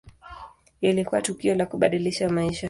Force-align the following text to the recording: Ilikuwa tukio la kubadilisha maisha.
Ilikuwa 0.81 1.21
tukio 1.21 1.55
la 1.55 1.65
kubadilisha 1.65 2.29
maisha. 2.29 2.59